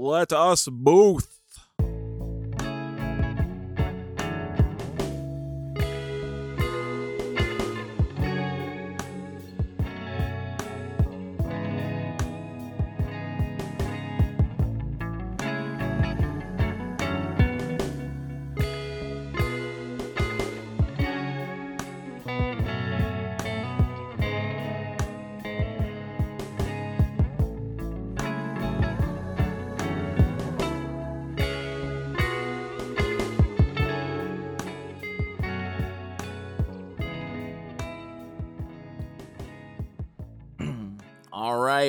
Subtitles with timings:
[0.00, 1.37] Let us both.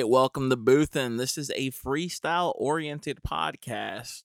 [0.00, 1.18] Right, welcome to Boothin.
[1.18, 4.22] This is a freestyle oriented podcast,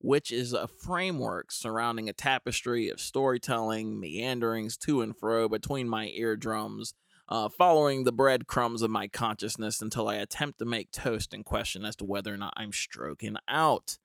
[0.00, 6.08] which is a framework surrounding a tapestry of storytelling, meanderings to and fro between my
[6.08, 6.92] eardrums,
[7.30, 11.86] uh, following the breadcrumbs of my consciousness until I attempt to make toast in question
[11.86, 13.96] as to whether or not I'm stroking out.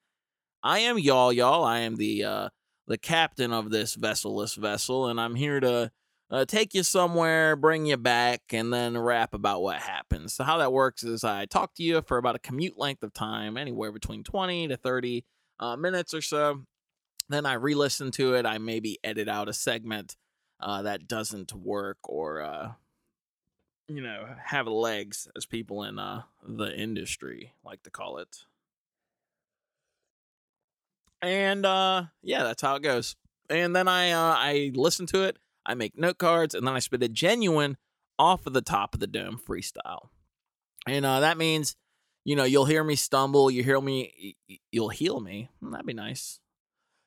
[0.62, 1.64] I am y'all, y'all.
[1.64, 2.48] I am the uh,
[2.86, 5.90] the captain of this vesselless vessel, and I'm here to
[6.30, 10.34] uh, take you somewhere, bring you back, and then rap about what happens.
[10.34, 13.12] So, how that works is I talk to you for about a commute length of
[13.12, 15.24] time, anywhere between 20 to 30
[15.58, 16.62] uh, minutes or so.
[17.28, 18.46] Then I re listen to it.
[18.46, 20.16] I maybe edit out a segment
[20.60, 22.72] uh, that doesn't work or, uh,
[23.88, 28.44] you know, have legs, as people in uh, the industry like to call it.
[31.22, 33.16] And uh, yeah, that's how it goes.
[33.48, 35.36] And then I I listen to it.
[35.66, 37.76] I make note cards, and then I spit a genuine
[38.18, 40.08] off of the top of the dome freestyle.
[40.86, 41.76] And uh, that means,
[42.24, 44.36] you know, you'll hear me stumble, you hear me,
[44.70, 45.48] you'll heal me.
[45.60, 46.40] Hmm, that'd be nice.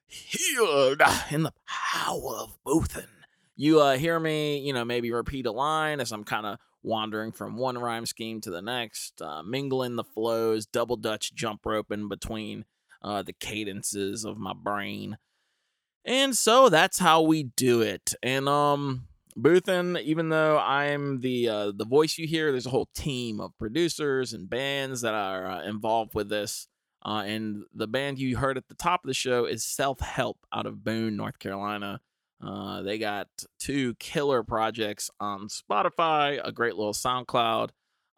[0.07, 3.07] Healed in the power of Boothin.
[3.55, 7.31] You uh, hear me, you know, maybe repeat a line as I'm kind of wandering
[7.31, 11.91] from one rhyme scheme to the next, uh, mingling the flows, double dutch jump rope
[11.91, 12.65] in between
[13.03, 15.17] uh, the cadences of my brain.
[16.05, 18.13] And so that's how we do it.
[18.21, 22.89] And um Boothin, even though I'm the uh, the voice you hear, there's a whole
[22.93, 26.67] team of producers and bands that are uh, involved with this.
[27.05, 30.37] Uh, and the band you heard at the top of the show is Self Help
[30.53, 31.99] out of Boone, North Carolina.
[32.41, 33.27] Uh, they got
[33.59, 37.69] two killer projects on Spotify, a great little SoundCloud,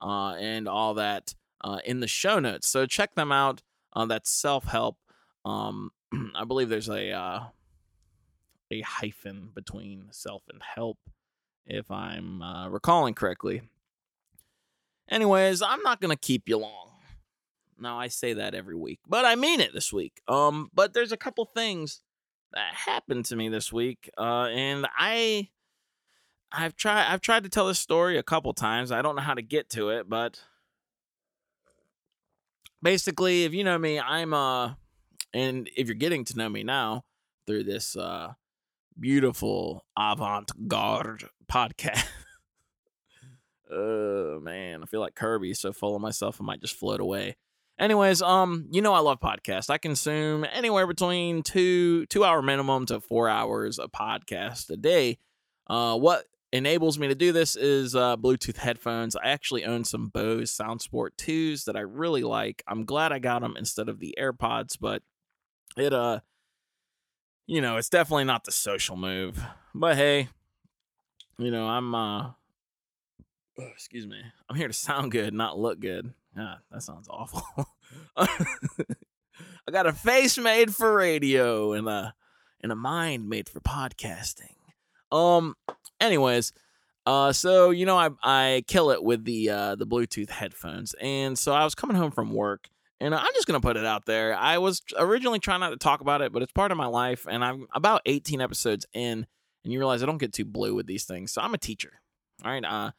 [0.02, 2.68] uh, and all that uh, in the show notes.
[2.68, 3.62] So check them out.
[4.08, 4.98] that's Self Help.
[5.46, 5.92] Um,
[6.36, 7.52] I believe there's a
[8.72, 10.98] a hyphen between self and help,
[11.66, 13.62] if I'm uh, recalling correctly.
[15.10, 16.92] Anyways, I'm not gonna keep you long.
[17.80, 20.22] Now I say that every week, but I mean it this week.
[20.28, 22.02] Um, but there's a couple things
[22.54, 25.50] that happened to me this week, uh, and I,
[26.52, 28.92] I've tried, I've tried to tell this story a couple times.
[28.92, 30.42] I don't know how to get to it, but
[32.82, 34.76] basically, if you know me, I'm uh,
[35.34, 37.04] and if you're getting to know me now
[37.46, 38.34] through this uh
[39.00, 42.06] beautiful avant-garde podcast.
[43.72, 47.36] oh man, I feel like Kirby so full of myself I might just float away.
[47.78, 49.70] Anyways, um, you know I love podcasts.
[49.70, 55.18] I consume anywhere between two two hour minimum to four hours of podcast a day.
[55.68, 59.16] Uh, what enables me to do this is uh, Bluetooth headphones.
[59.16, 62.64] I actually own some Bose SoundSport 2s that I really like.
[62.66, 65.04] I'm glad I got them instead of the AirPods, but
[65.76, 66.22] it uh
[67.48, 69.44] you know, it's definitely not the social move.
[69.74, 70.30] But hey,
[71.38, 72.32] you know, I'm uh
[73.60, 74.22] oh, excuse me.
[74.50, 76.14] I'm here to sound good, not look good.
[76.38, 77.44] Ah, that sounds awful.
[78.18, 82.14] I got a face made for radio and a
[82.62, 84.56] and a mind made for podcasting.
[85.12, 85.56] Um
[86.00, 86.54] anyways,
[87.06, 90.96] uh so you know I I kill it with the uh the Bluetooth headphones.
[91.00, 92.70] And so I was coming home from work
[93.00, 94.36] and I'm just going to put it out there.
[94.36, 97.28] I was originally trying not to talk about it, but it's part of my life.
[97.30, 99.26] And I'm about 18 episodes in,
[99.64, 101.34] and you realize I don't get too blue with these things.
[101.34, 102.02] So I'm a teacher.
[102.44, 102.64] All right.
[102.64, 102.92] Uh,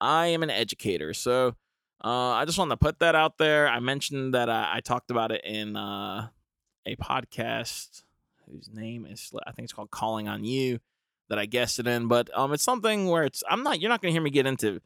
[0.00, 1.14] I am an educator.
[1.14, 1.54] So
[2.04, 3.68] uh, I just wanted to put that out there.
[3.68, 6.28] I mentioned that I, I talked about it in uh,
[6.84, 8.02] a podcast
[8.50, 10.80] whose name is, I think it's called Calling on You
[11.28, 12.08] that I guessed it in.
[12.08, 14.46] But um, it's something where it's, I'm not, you're not going to hear me get
[14.46, 14.80] into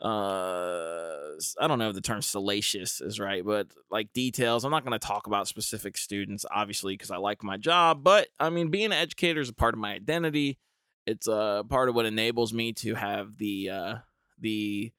[0.00, 1.10] uh
[1.58, 4.64] I don't know if the term salacious is right, but like details.
[4.64, 8.02] I'm not going to talk about specific students, obviously, because I like my job.
[8.02, 10.58] But I mean, being an educator is a part of my identity.
[11.06, 13.94] It's a uh, part of what enables me to have the uh,
[14.38, 14.92] the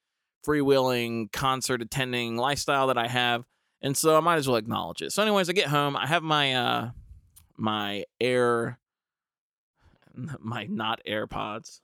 [0.45, 3.45] freewheeling concert attending lifestyle that I have,
[3.81, 5.11] and so I might as well acknowledge it.
[5.11, 5.95] So, anyways, I get home.
[5.95, 6.91] I have my uh
[7.57, 8.79] my air
[10.39, 11.81] my not AirPods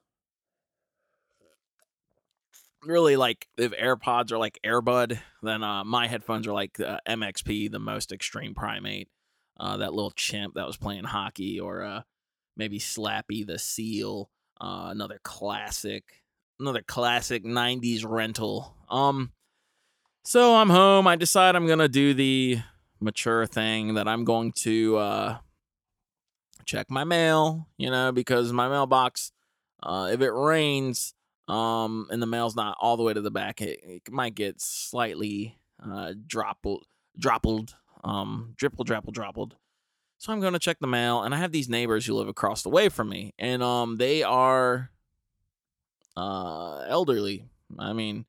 [2.84, 7.72] really like if AirPods are like Airbud, then uh, my headphones are like uh, MXP,
[7.72, 9.10] the most extreme primate,
[9.60, 12.02] uh, that little chimp that was playing hockey, or uh,
[12.56, 14.30] maybe Slappy the seal,
[14.62, 16.24] uh, another classic,
[16.60, 18.76] another classic '90s rental.
[18.90, 19.32] Um,
[20.24, 21.08] so I'm home.
[21.08, 22.60] I decide I'm gonna do the
[23.00, 25.38] mature thing that I'm going to uh,
[26.66, 29.32] check my mail, you know, because my mailbox,
[29.84, 31.14] uh, if it rains
[31.48, 34.62] um, and the mail's not all the way to the back, it, it might get
[34.62, 36.86] slightly uh, droppled,
[37.18, 39.56] droppled, um, dripple, drapple, droppled.
[40.20, 42.64] So I'm going to check the mail, and I have these neighbors who live across
[42.64, 44.90] the way from me, and um, they are
[46.16, 47.46] uh, elderly.
[47.78, 48.26] I mean,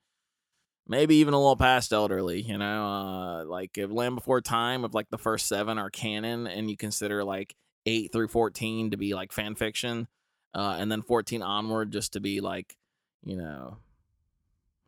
[0.86, 4.94] maybe even a little past elderly, you know, uh, like if Land Before Time, of
[4.94, 7.56] like the first seven are canon, and you consider like
[7.86, 10.08] eight through 14 to be like fan fiction,
[10.54, 12.76] uh, and then 14 onward just to be like,
[13.24, 13.78] you know,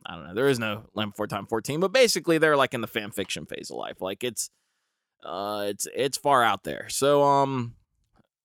[0.07, 0.35] I don't know.
[0.35, 3.47] There is no Land Before Time 14, but basically they're like in the fan fiction
[3.47, 4.01] phase of life.
[4.01, 4.51] Like it's,
[5.25, 6.89] uh, it's it's far out there.
[6.89, 7.75] So um,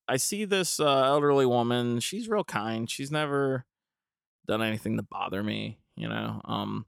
[0.07, 1.99] I see this uh, elderly woman.
[1.99, 2.89] She's real kind.
[2.89, 3.65] She's never
[4.47, 6.41] done anything to bother me, you know.
[6.45, 6.85] Um,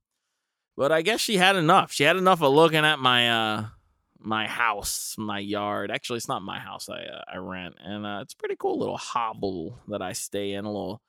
[0.75, 1.91] but I guess she had enough.
[1.91, 3.65] She had enough of looking at my uh
[4.19, 5.91] my house, my yard.
[5.91, 6.89] Actually, it's not my house.
[6.89, 10.53] I uh, I rent, and uh, it's a pretty cool little hobble that I stay
[10.53, 10.65] in.
[10.65, 11.01] A little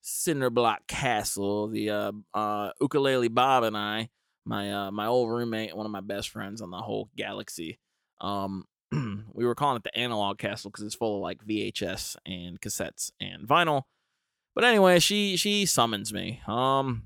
[0.00, 1.68] cinder block castle.
[1.68, 4.10] The uh, uh, ukulele Bob and I,
[4.44, 7.78] my uh, my old roommate, one of my best friends on the whole galaxy.
[8.20, 12.60] Um, we were calling it the analog castle because it's full of like VHS and
[12.60, 13.82] cassettes and vinyl.
[14.54, 16.40] But anyway, she she summons me.
[16.46, 17.04] Um,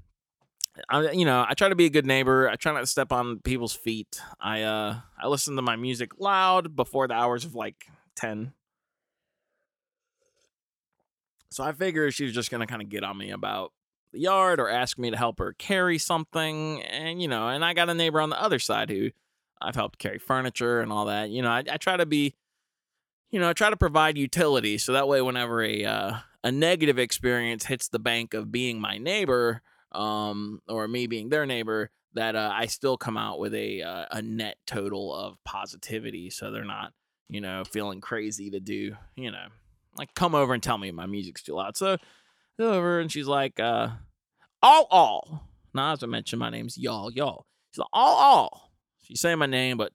[0.89, 2.49] I, you know, I try to be a good neighbor.
[2.49, 4.21] I try not to step on people's feet.
[4.41, 7.87] I uh I listen to my music loud before the hours of like
[8.17, 8.53] 10.
[11.53, 13.73] So I figured she was just going to kind of get on me about
[14.13, 17.75] the yard or ask me to help her carry something and you know, and I
[17.75, 19.11] got a neighbor on the other side who
[19.61, 21.31] I've helped carry furniture and all that.
[21.31, 22.35] You know, I, I try to be
[23.31, 26.99] you know, I try to provide utility so that way whenever a uh, a negative
[26.99, 29.63] experience hits the bank of being my neighbor,
[29.93, 34.07] um, or me being their neighbor, that uh, I still come out with a uh,
[34.11, 36.93] a net total of positivity, so they're not,
[37.29, 39.47] you know, feeling crazy to do, you know,
[39.97, 41.77] like come over and tell me my music's too loud.
[41.77, 41.97] So
[42.59, 43.89] go over and she's like, uh,
[44.63, 45.49] all all.
[45.75, 47.47] Now as I mentioned, my name's y'all y'all.
[47.73, 48.73] She's like all all.
[49.03, 49.93] She's saying my name, but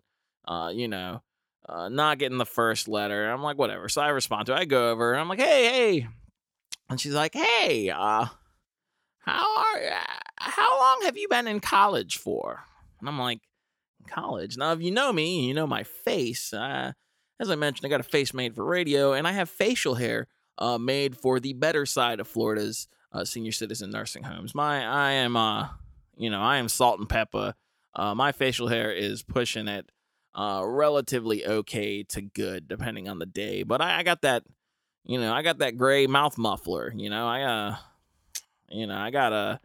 [0.48, 1.22] uh, you know,
[1.68, 3.30] uh, not getting the first letter.
[3.30, 3.90] I'm like, whatever.
[3.90, 4.54] So I respond to.
[4.54, 4.60] It.
[4.60, 5.14] I go over.
[5.14, 6.08] and I'm like, hey, hey,
[6.90, 8.26] and she's like, hey, uh
[9.20, 9.90] how are you?
[10.40, 12.64] how long have you been in college for?
[13.00, 13.40] And I'm like,
[14.08, 14.58] college.
[14.58, 16.54] Now, if you know me, you know my face.
[16.54, 16.94] Uh,
[17.40, 20.28] as I mentioned, I got a face made for radio, and I have facial hair
[20.58, 24.56] uh, made for the better side of Florida's uh, senior citizen nursing homes.
[24.56, 25.70] My, I am, uh,
[26.18, 27.54] you know, I am salt and pepper.
[27.96, 29.92] Uh, my facial hair is pushing it
[30.36, 33.64] uh, relatively okay to good, depending on the day.
[33.64, 34.44] But I, I got that,
[35.04, 36.94] you know, I got that gray mouth muffler.
[36.96, 37.76] You know, I uh,
[38.70, 39.60] you know, I got a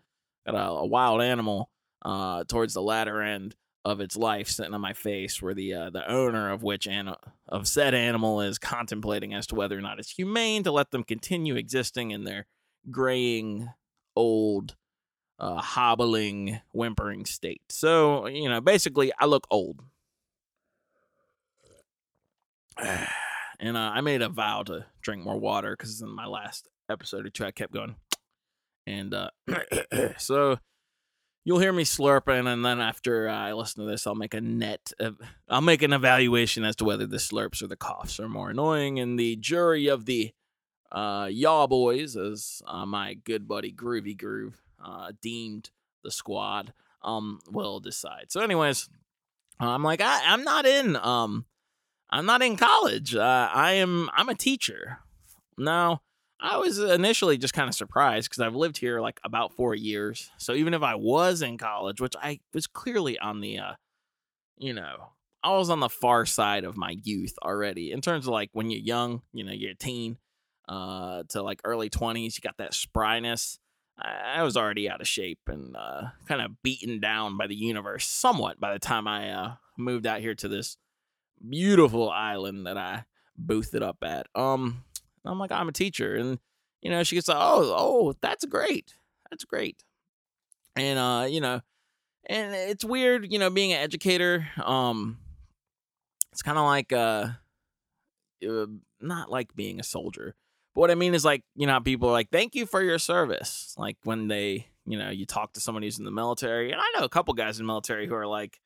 [0.47, 1.71] got a, a wild animal
[2.05, 3.55] uh, towards the latter end
[3.85, 7.15] of its life sitting on my face, where the uh, the owner of which an-
[7.49, 11.03] of said animal is contemplating as to whether or not it's humane to let them
[11.03, 12.47] continue existing in their
[12.91, 13.71] graying,
[14.15, 14.77] old,
[15.39, 17.63] uh, hobbling, whimpering state.
[17.71, 19.81] So you know, basically, I look old.
[22.79, 27.27] and uh, I made a vow to drink more water because in my last episode
[27.27, 27.97] or two, I kept going.
[28.87, 29.31] And uh,
[30.19, 30.59] so
[31.45, 34.93] you'll hear me slurping, and then after I listen to this, I'll make a net.
[34.99, 35.19] Of,
[35.49, 38.99] I'll make an evaluation as to whether the slurps or the coughs are more annoying,
[38.99, 40.33] and the jury of the
[40.91, 45.71] uh, Yaw Boys, as uh, my good buddy Groovy Groove uh, deemed
[46.05, 46.73] the squad,
[47.03, 48.27] um, will decide.
[48.31, 48.89] So, anyways,
[49.59, 51.47] I'm like, I, I'm not in, um,
[52.11, 53.15] I'm not in college.
[53.15, 54.99] Uh, I am, I'm a teacher.
[55.57, 56.03] Now,
[56.43, 60.29] I was initially just kind of surprised because I've lived here like about four years.
[60.39, 63.73] So even if I was in college, which I was clearly on the, uh,
[64.59, 65.13] you know,
[65.45, 68.71] I was on the far side of my youth already in terms of like when
[68.71, 70.19] you're young, you know, you're a teen
[70.69, 73.59] uh, to like early 20s, you got that spryness.
[73.97, 77.55] I, I was already out of shape and uh, kind of beaten down by the
[77.55, 80.77] universe somewhat by the time I uh, moved out here to this
[81.49, 83.05] beautiful island that I
[83.37, 84.27] boosted up at.
[84.35, 84.85] Um,
[85.25, 86.17] I'm like, I'm a teacher.
[86.17, 86.39] And,
[86.81, 88.95] you know, she gets like, oh, oh, that's great.
[89.31, 89.85] That's great.
[90.77, 91.61] And, uh, you know,
[92.27, 94.49] and it's weird, you know, being an educator.
[94.63, 95.19] Um,
[96.33, 97.29] it's kind of like, uh,
[98.49, 98.67] uh,
[99.01, 100.35] not like being a soldier.
[100.75, 102.99] But what I mean is like, you know, people are like, thank you for your
[102.99, 103.75] service.
[103.77, 106.99] Like when they you know, you talk to somebody who's in the military, and I
[106.99, 108.61] know a couple guys in the military who are like,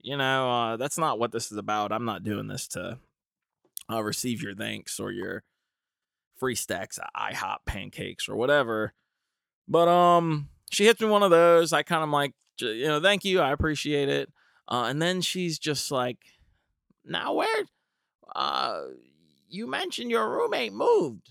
[0.00, 1.92] you know, uh, that's not what this is about.
[1.92, 2.98] I'm not doing this to
[3.90, 5.44] uh, receive your thanks or your
[6.42, 8.92] free stacks of IHOP pancakes or whatever.
[9.68, 11.72] But um, she hits me one of those.
[11.72, 14.28] I kind of like, you know, thank you, I appreciate it.
[14.66, 16.18] Uh, and then she's just like,
[17.04, 17.64] now where?
[18.34, 18.80] Uh,
[19.48, 21.30] you mentioned your roommate moved.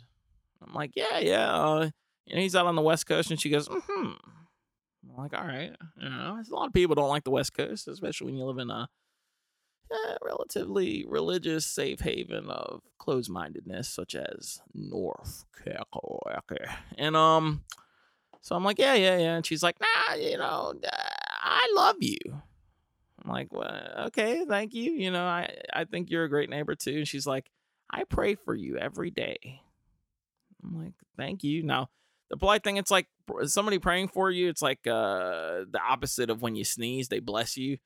[0.65, 1.53] I'm like, yeah, yeah.
[1.53, 1.89] Uh,
[2.25, 4.12] you know, he's out on the West Coast, and she goes, hmm.
[5.10, 5.75] I'm like, all right.
[6.01, 8.60] You know, a lot of people don't like the West Coast, especially when you live
[8.60, 8.88] in a
[9.91, 16.77] eh, relatively religious safe haven of closed-mindedness, such as North Carolina.
[16.98, 17.63] And um,
[18.41, 19.36] so I'm like, yeah, yeah, yeah.
[19.36, 20.74] And she's like, nah, you know,
[21.41, 22.17] I love you.
[23.24, 24.91] I'm like, well, okay, thank you.
[24.93, 26.98] You know, I I think you're a great neighbor too.
[27.00, 27.51] And she's like,
[27.89, 29.62] I pray for you every day.
[30.63, 31.63] I'm like, thank you.
[31.63, 31.89] Now,
[32.29, 33.07] the polite thing, it's like
[33.45, 34.48] somebody praying for you.
[34.50, 37.77] It's like uh, the opposite of when you sneeze, they bless you.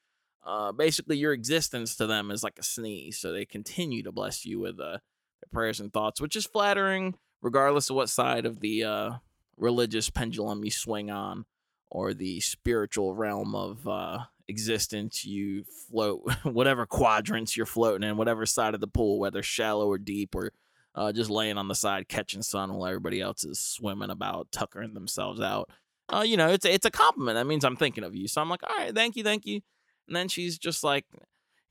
[0.45, 4.45] Uh, basically, your existence to them is like a sneeze, so they continue to bless
[4.45, 4.99] you with uh,
[5.41, 9.11] their prayers and thoughts, which is flattering, regardless of what side of the uh,
[9.57, 11.45] religious pendulum you swing on
[11.89, 18.45] or the spiritual realm of uh, existence you float, whatever quadrants you're floating in, whatever
[18.45, 20.51] side of the pool, whether shallow or deep, or
[20.93, 24.93] uh, just laying on the side catching sun while everybody else is swimming about, tuckering
[24.93, 25.69] themselves out.
[26.13, 27.35] Uh, you know, it's it's a compliment.
[27.35, 28.27] That means I'm thinking of you.
[28.27, 29.61] So I'm like, all right, thank you, thank you.
[30.07, 31.05] And then she's just like,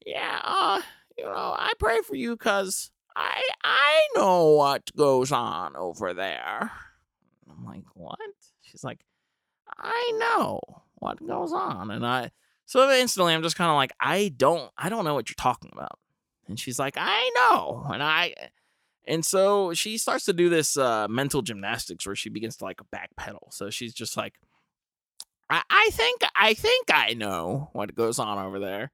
[0.04, 0.80] yeah, uh,
[1.16, 6.72] you know, I pray for you because I I know what goes on over there.
[7.48, 8.18] I'm like, what?
[8.62, 9.00] She's like,
[9.78, 10.60] I know
[10.96, 12.30] what goes on, and I
[12.66, 15.70] so instantly I'm just kind of like, I don't I don't know what you're talking
[15.72, 15.98] about.
[16.48, 18.34] And she's like, I know, and I
[19.06, 22.80] and so she starts to do this uh, mental gymnastics where she begins to like
[22.94, 23.52] backpedal.
[23.52, 24.34] So she's just like,
[25.86, 28.90] I, think I think I know what goes on over there.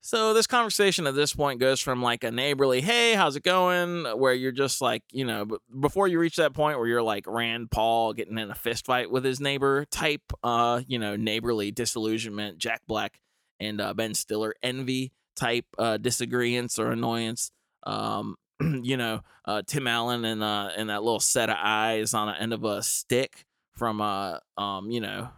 [0.00, 4.04] So this conversation at this point goes from like a neighborly, "Hey, how's it going?"
[4.18, 5.46] where you're just like, you know,
[5.80, 9.10] before you reach that point where you're like Rand Paul getting in a fist fight
[9.10, 13.18] with his neighbor type, uh, you know, neighborly disillusionment, Jack Black
[13.58, 17.50] and uh, Ben Stiller envy type uh, disagreements or annoyance.
[17.84, 22.28] Um, you know, uh, Tim Allen and uh, and that little set of eyes on
[22.28, 25.30] the end of a stick from uh, um, you know,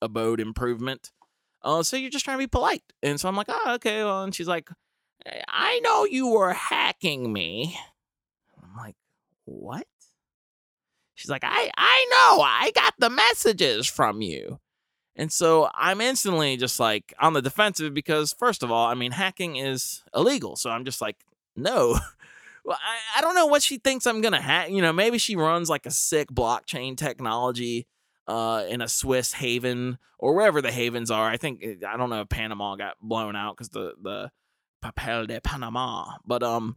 [0.00, 1.10] abode improvement.
[1.62, 4.04] Uh, so you're just trying to be polite, and so I'm like, oh, okay.
[4.04, 4.68] Well, and she's like,
[5.48, 7.76] I know you were hacking me.
[8.62, 8.94] I'm like,
[9.44, 9.86] what?
[11.14, 14.60] She's like, I I know, I got the messages from you.
[15.16, 19.12] And so I'm instantly just like on the defensive because, first of all, I mean,
[19.12, 20.56] hacking is illegal.
[20.56, 21.16] So I'm just like,
[21.56, 21.98] no,
[22.64, 24.70] well, I, I don't know what she thinks I'm gonna hack.
[24.70, 27.86] You know, maybe she runs like a sick blockchain technology
[28.26, 31.28] uh, in a Swiss haven or wherever the havens are.
[31.28, 34.30] I think eh, I don't know if Panama got blown out because the the
[34.84, 36.76] Papel de Panama, but um,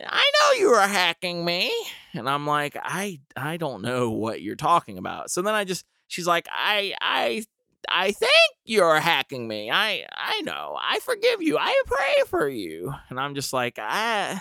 [0.00, 1.72] I know you were hacking me,
[2.14, 5.30] and I'm like, I I don't know what you're talking about.
[5.30, 7.44] So then I just she's like, I I
[7.88, 8.32] I think
[8.64, 9.70] you're hacking me.
[9.70, 10.76] I I know.
[10.80, 11.58] I forgive you.
[11.58, 12.92] I pray for you.
[13.08, 14.40] And I'm just like, I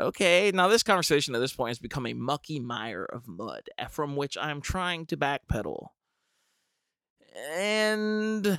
[0.00, 3.86] Okay, now this conversation at this point has become a mucky mire of mud eh,
[3.86, 5.88] from which I'm trying to backpedal.
[7.56, 8.58] And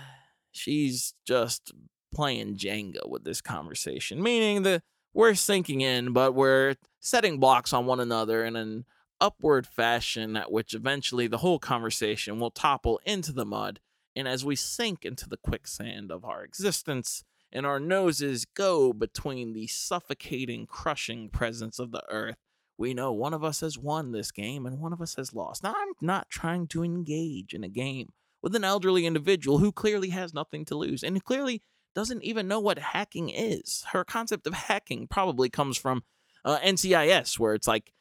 [0.52, 1.74] she's just
[2.14, 7.86] playing Jenga with this conversation, meaning that we're sinking in, but we're setting blocks on
[7.86, 8.86] one another in an
[9.20, 13.80] upward fashion at which eventually the whole conversation will topple into the mud.
[14.16, 19.54] And as we sink into the quicksand of our existence, and our noses go between
[19.54, 22.36] the suffocating, crushing presence of the earth,
[22.78, 25.64] we know one of us has won this game and one of us has lost.
[25.64, 28.10] Now, I'm not trying to engage in a game
[28.44, 31.62] with an elderly individual who clearly has nothing to lose and clearly
[31.96, 33.86] doesn't even know what hacking is.
[33.94, 36.04] Her concept of hacking probably comes from
[36.44, 37.94] uh, NCIS, where it's like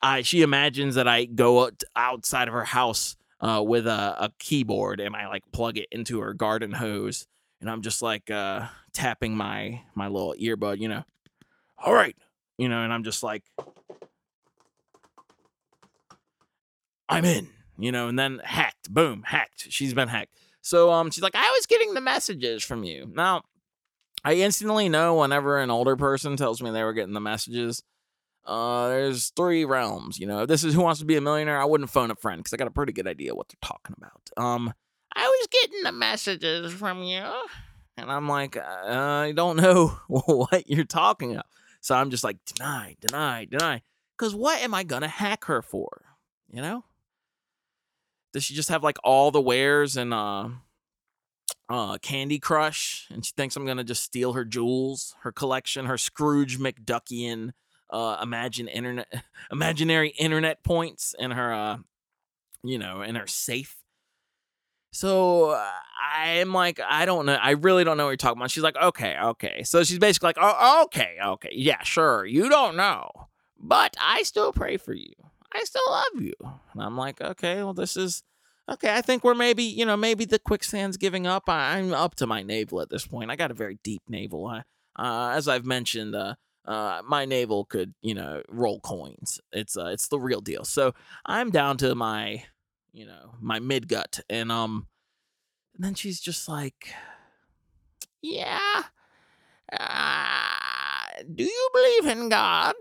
[0.00, 5.00] I, she imagines that I go outside of her house uh, with a, a, keyboard
[5.00, 7.26] and I like plug it into her garden hose
[7.62, 11.04] and I'm just like uh, tapping my my little earbud, you know.
[11.78, 12.16] All right,
[12.58, 13.44] you know, and I'm just like,
[17.08, 19.66] I'm in, you know, and then hacked, boom, hacked.
[19.70, 20.34] She's been hacked.
[20.60, 23.10] So um, she's like, I was getting the messages from you.
[23.12, 23.42] Now,
[24.24, 27.82] I instantly know whenever an older person tells me they were getting the messages.
[28.44, 30.18] Uh, there's three realms.
[30.18, 32.16] You know, if this is Who Wants to Be a Millionaire, I wouldn't phone a
[32.16, 34.30] friend because I got a pretty good idea what they're talking about.
[34.36, 34.74] Um,
[35.14, 37.24] I was getting the messages from you.
[37.96, 41.46] And I'm like, I don't know what you're talking about.
[41.80, 43.82] So I'm just like, deny, deny, deny.
[44.16, 46.02] Because what am I going to hack her for?
[46.50, 46.84] You know?
[48.32, 50.48] does she just have like all the wares and uh
[51.68, 55.86] uh Candy Crush and she thinks I'm going to just steal her jewels, her collection,
[55.86, 57.50] her Scrooge McDuckian
[57.90, 59.12] uh imagine internet
[59.52, 61.78] imaginary internet points in her uh
[62.64, 63.81] you know, in her safe.
[64.92, 65.70] So uh,
[66.14, 67.34] I'm like, I don't know.
[67.34, 68.50] I really don't know what you're talking about.
[68.50, 69.62] She's like, okay, okay.
[69.64, 71.50] So she's basically like, oh, okay, okay.
[71.52, 72.26] Yeah, sure.
[72.26, 73.10] You don't know.
[73.58, 75.12] But I still pray for you.
[75.54, 76.34] I still love you.
[76.74, 78.22] And I'm like, okay, well, this is
[78.70, 78.94] okay.
[78.94, 81.48] I think we're maybe, you know, maybe the quicksand's giving up.
[81.48, 83.30] I, am up to my navel at this point.
[83.30, 84.46] I got a very deep navel.
[84.46, 84.62] I,
[84.96, 86.34] uh, as I've mentioned, uh,
[86.66, 89.40] uh, my navel could, you know, roll coins.
[89.52, 90.64] It's uh, it's the real deal.
[90.64, 90.94] So
[91.26, 92.44] I'm down to my,
[92.92, 94.86] you know, my mid gut, and um,
[95.74, 96.94] and then she's just like,
[98.20, 98.82] yeah,
[99.72, 102.74] uh, do you believe in God?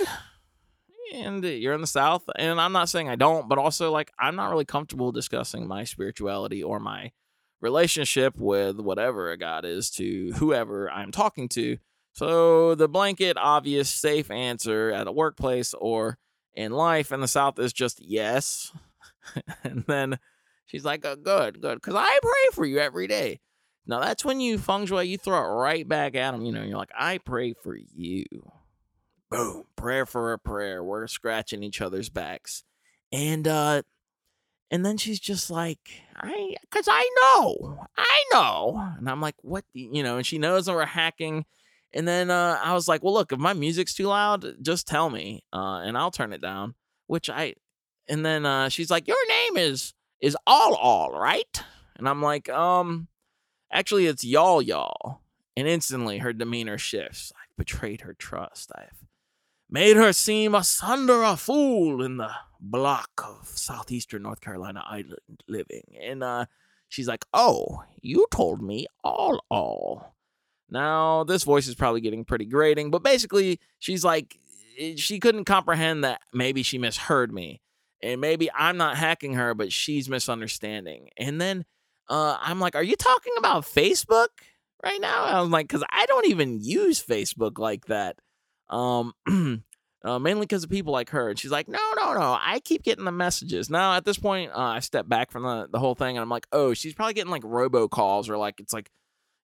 [1.13, 2.24] and you're in the South.
[2.38, 5.84] And I'm not saying I don't, but also like I'm not really comfortable discussing my
[5.84, 7.12] spirituality or my
[7.60, 11.77] relationship with whatever a God is to whoever I'm talking to.
[12.13, 16.18] So the blanket, obvious, safe answer at a workplace or
[16.53, 18.72] in life in the South is just yes.
[19.63, 20.19] and then
[20.65, 23.39] she's like, oh, good, good, because I pray for you every day.
[23.87, 26.45] Now that's when you feng shui, you throw it right back at them.
[26.45, 28.25] You know, you're like, I pray for you
[29.31, 30.83] boom, prayer for a prayer.
[30.83, 32.63] We're scratching each other's backs.
[33.11, 33.81] And uh
[34.69, 35.79] and then she's just like,
[36.15, 37.87] I cuz I know.
[37.97, 38.93] I know.
[38.97, 41.45] And I'm like, what, you know, and she knows that we're hacking.
[41.93, 45.09] And then uh I was like, well, look, if my music's too loud, just tell
[45.09, 46.75] me uh and I'll turn it down,
[47.07, 47.55] which I
[48.12, 51.63] and then uh she's like, your name is is all all, right?
[51.96, 53.08] And I'm like, um
[53.72, 55.22] actually it's y'all y'all.
[55.58, 57.32] And instantly her demeanor shifts.
[57.36, 58.72] I've betrayed her trust.
[58.75, 59.06] I've
[59.70, 65.96] made her seem asunder a fool in the block of southeastern North Carolina island living.
[66.01, 66.46] And uh,
[66.89, 70.15] she's like, Oh, you told me all, all.
[70.70, 74.39] Now, this voice is probably getting pretty grating, but basically, she's like,
[74.80, 77.62] eh, she couldn't comprehend that maybe she misheard me.
[78.03, 81.09] And maybe I'm not hacking her, but she's misunderstanding.
[81.17, 81.65] And then
[82.09, 84.29] uh, I'm like, Are you talking about Facebook
[84.83, 85.25] right now?
[85.25, 88.17] I was like, Because I don't even use Facebook like that.
[88.69, 89.13] Um,
[90.03, 91.29] uh, mainly because of people like her.
[91.29, 92.37] And she's like, no, no, no.
[92.39, 93.69] I keep getting the messages.
[93.69, 96.29] Now, at this point, uh, I step back from the, the whole thing and I'm
[96.29, 98.89] like, oh, she's probably getting like robocalls or like, it's like,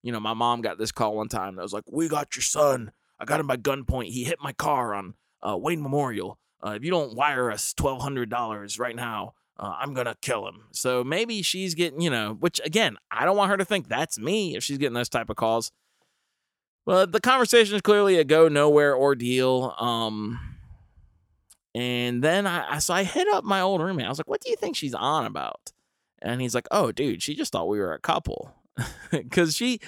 [0.02, 2.42] you know, my mom got this call one time that was like, we got your
[2.42, 2.92] son.
[3.20, 4.06] I got him by gunpoint.
[4.06, 6.38] He hit my car on uh, Wayne Memorial.
[6.64, 10.64] Uh, if you don't wire us $1,200 right now, uh, I'm going to kill him.
[10.72, 14.18] So maybe she's getting, you know, which again, I don't want her to think that's
[14.18, 15.72] me if she's getting those type of calls.
[16.86, 19.74] Well, the conversation is clearly a go nowhere ordeal.
[19.78, 20.40] Um,
[21.74, 24.06] and then I, I so I hit up my old roommate.
[24.06, 25.72] I was like, "What do you think she's on about?"
[26.22, 28.54] And he's like, "Oh, dude, she just thought we were a couple."
[29.30, 29.80] Cuz she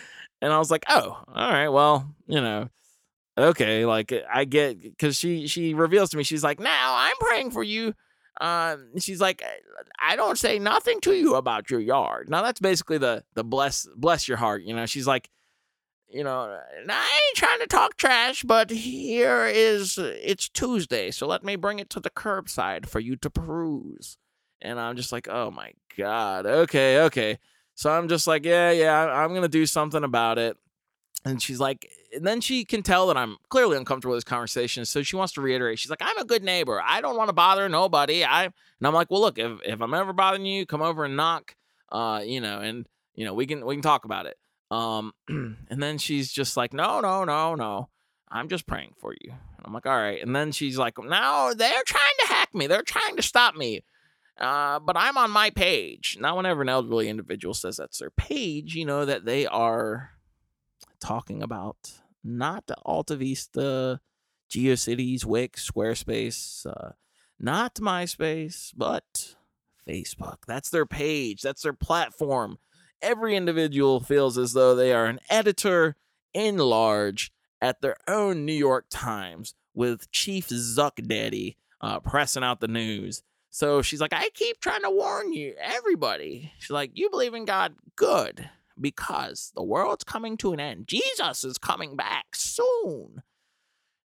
[0.42, 1.68] and I was like, "Oh, all right.
[1.68, 2.68] Well, you know,
[3.40, 7.50] okay, like I get cuz she she reveals to me she's like, "Now, I'm praying
[7.50, 7.94] for you."
[8.40, 9.42] Um, she's like,
[9.98, 13.86] "I don't say nothing to you about your yard." Now that's basically the the bless
[13.96, 14.86] bless your heart, you know.
[14.86, 15.28] She's like,
[16.12, 21.44] you know, I ain't trying to talk trash, but here is it's Tuesday, so let
[21.44, 24.16] me bring it to the curbside for you to peruse.
[24.62, 27.38] And I'm just like, oh my god, okay, okay.
[27.74, 30.56] So I'm just like, yeah, yeah, I'm gonna do something about it.
[31.24, 35.02] And she's like, then she can tell that I'm clearly uncomfortable with this conversation, so
[35.02, 35.78] she wants to reiterate.
[35.78, 36.82] She's like, I'm a good neighbor.
[36.84, 38.24] I don't want to bother nobody.
[38.24, 38.52] I and
[38.86, 41.54] I'm like, well, look, if if I'm ever bothering you, come over and knock.
[41.90, 44.36] Uh, you know, and you know, we can we can talk about it.
[44.70, 47.88] Um, and then she's just like, no, no, no, no.
[48.30, 49.32] I'm just praying for you.
[49.32, 50.22] And I'm like, all right.
[50.22, 52.68] And then she's like, no, they're trying to hack me.
[52.68, 53.82] They're trying to stop me.
[54.38, 56.16] Uh, but I'm on my page.
[56.20, 60.12] Now, whenever an elderly individual says that's their page, you know that they are
[61.00, 64.00] talking about not Alta Vista,
[64.50, 66.92] GeoCities, Wix, Squarespace, uh,
[67.38, 69.34] not MySpace, but
[69.88, 70.38] Facebook.
[70.46, 71.42] That's their page.
[71.42, 72.58] That's their platform
[73.02, 75.96] every individual feels as though they are an editor
[76.32, 82.60] in large at their own New York Times with Chief Zuck Daddy uh, pressing out
[82.60, 83.22] the news.
[83.50, 86.52] So she's like, I keep trying to warn you, everybody.
[86.58, 87.74] She's like, You believe in God?
[87.96, 88.48] Good.
[88.80, 90.88] Because the world's coming to an end.
[90.88, 93.22] Jesus is coming back soon.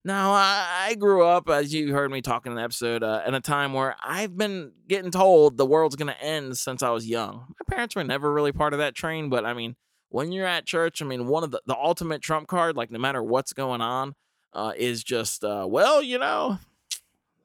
[0.06, 3.42] Now, I, grew up, as you heard me talking in the episode, uh, in a
[3.42, 7.48] time where I've been getting told the world's going to end since I was young.
[7.50, 9.76] My parents were never really part of that train, but I mean,
[10.10, 13.00] when you're at church, I mean, one of the, the ultimate trump card, like no
[13.00, 14.14] matter what's going on,
[14.54, 16.60] uh, is just, uh, well, you know,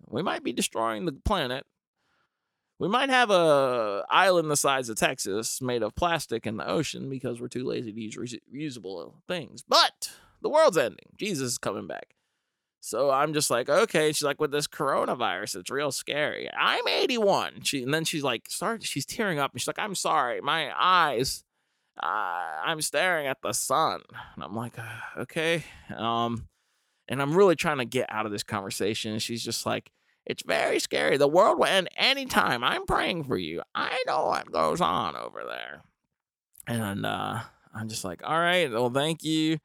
[0.06, 1.64] we might be destroying the planet.
[2.80, 7.10] We might have a island the size of Texas made of plastic in the ocean
[7.10, 8.16] because we're too lazy to use
[8.52, 9.62] reusable things.
[9.62, 11.10] But the world's ending.
[11.18, 12.14] Jesus is coming back.
[12.80, 14.12] So I'm just like, okay.
[14.12, 16.48] She's like, with this coronavirus, it's real scary.
[16.58, 17.64] I'm 81.
[17.64, 18.82] She and then she's like, start.
[18.82, 21.44] She's tearing up, and she's like, I'm sorry, my eyes.
[22.02, 24.00] Uh, I'm staring at the sun,
[24.34, 25.64] and I'm like, uh, okay.
[25.94, 26.48] Um,
[27.08, 29.12] and I'm really trying to get out of this conversation.
[29.12, 29.90] And she's just like,
[30.26, 31.16] it's very scary.
[31.16, 32.62] The world will end anytime.
[32.62, 33.62] I'm praying for you.
[33.74, 35.82] I know what goes on over there.
[36.66, 37.40] And uh,
[37.74, 39.58] I'm just like, all right, well, thank you.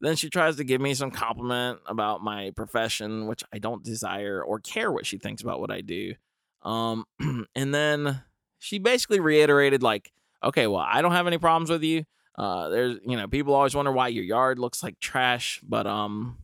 [0.00, 4.42] Then she tries to give me some compliment about my profession, which I don't desire
[4.42, 6.14] or care what she thinks about what I do.
[6.62, 7.04] Um,
[7.54, 8.22] and then
[8.58, 12.04] she basically reiterated, like, okay, well, I don't have any problems with you.
[12.36, 16.38] Uh, there's, you know, people always wonder why your yard looks like trash, but um,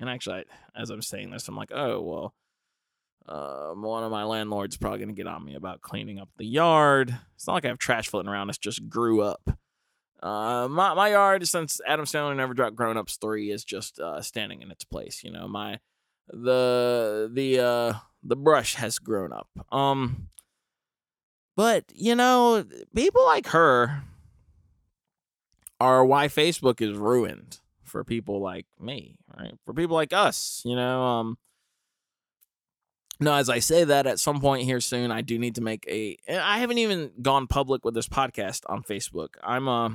[0.00, 2.34] and actually, I, as I'm saying this, I'm like, oh well,
[3.30, 7.16] uh, one of my landlords probably gonna get on me about cleaning up the yard.
[7.36, 9.48] It's not like I have trash floating around; it's just grew up.
[10.22, 14.20] Uh, my my yard since Adam Sandler never dropped Grown Ups three is just uh,
[14.20, 15.22] standing in its place.
[15.22, 15.78] You know, my
[16.28, 19.48] the the uh the brush has grown up.
[19.70, 20.28] Um,
[21.56, 22.64] but you know,
[22.94, 24.02] people like her
[25.78, 29.54] are why Facebook is ruined for people like me, right?
[29.64, 31.38] For people like us, you know, um
[33.20, 35.86] no, as I say that at some point here soon, I do need to make
[35.86, 36.16] a.
[36.28, 39.34] I haven't even gone public with this podcast on Facebook.
[39.42, 39.90] I'm uh,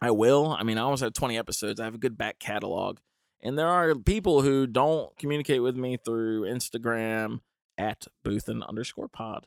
[0.00, 0.56] I will.
[0.58, 1.78] I mean, I almost have 20 episodes.
[1.78, 2.98] I have a good back catalog,
[3.42, 7.40] and there are people who don't communicate with me through Instagram
[7.76, 9.46] at Boothin underscore pod,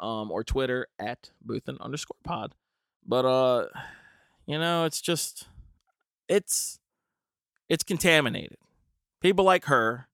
[0.00, 2.54] um, or Twitter at Boothin underscore pod.
[3.06, 3.66] But uh,
[4.44, 5.48] you know, it's just
[6.28, 6.78] it's
[7.70, 8.58] it's contaminated.
[9.22, 10.08] People like her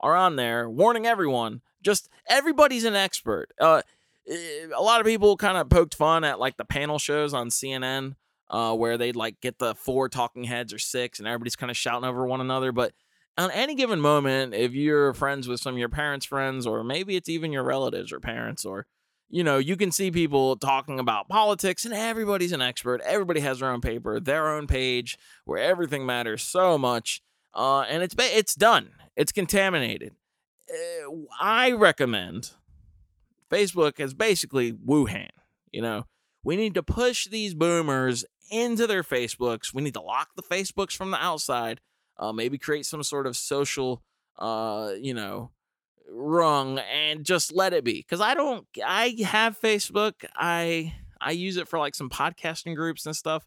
[0.00, 1.62] are on there warning everyone.
[1.82, 3.52] Just everybody's an expert.
[3.60, 3.82] Uh,
[4.28, 7.48] eh, a lot of people kind of poked fun at like the panel shows on
[7.48, 8.14] CNN,
[8.50, 11.76] uh, where they'd like get the four talking heads or six, and everybody's kind of
[11.76, 12.72] shouting over one another.
[12.72, 12.92] But
[13.36, 17.16] on any given moment, if you're friends with some of your parents' friends, or maybe
[17.16, 18.86] it's even your relatives or parents, or
[19.30, 23.02] you know, you can see people talking about politics and everybody's an expert.
[23.04, 27.22] Everybody has their own paper, their own page where everything matters so much.
[27.54, 28.90] Uh, and it's it's done.
[29.18, 30.14] It's contaminated.
[30.70, 32.52] Uh, I recommend
[33.50, 35.30] Facebook is basically Wuhan.
[35.72, 36.04] You know,
[36.44, 39.74] we need to push these boomers into their Facebooks.
[39.74, 41.80] We need to lock the Facebooks from the outside.
[42.16, 44.02] Uh, maybe create some sort of social,
[44.38, 45.50] uh, you know,
[46.08, 51.58] wrong and just let it be because i don't i have facebook i i use
[51.58, 53.46] it for like some podcasting groups and stuff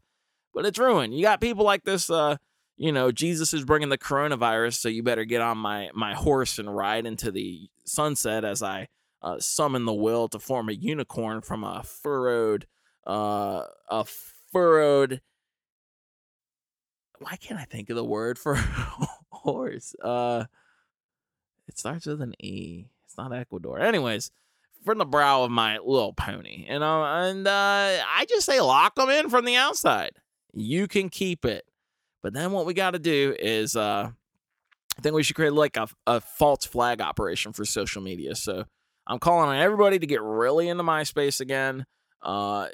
[0.54, 2.38] but it's ruined you got people like this uh
[2.82, 6.58] you know jesus is bringing the coronavirus so you better get on my my horse
[6.60, 8.88] and ride into the sunset as i
[9.24, 12.66] uh, summon the will to form a unicorn from a furrowed
[13.06, 14.04] uh a
[14.52, 15.22] furrowed
[17.20, 18.56] why can't i think of the word for
[19.32, 20.46] horse uh
[21.72, 22.88] it starts with an E.
[23.06, 23.80] It's not Ecuador.
[23.80, 24.30] Anyways,
[24.84, 28.96] from the brow of my little pony, you know, and uh, I just say lock
[28.96, 30.12] them in from the outside.
[30.54, 31.64] You can keep it,
[32.22, 34.12] but then what we got to do is, uh,
[34.98, 38.36] I think we should create like a, a false flag operation for social media.
[38.36, 38.66] So
[39.08, 41.86] I'm calling on everybody to get really into MySpace again.
[42.22, 42.68] Uh,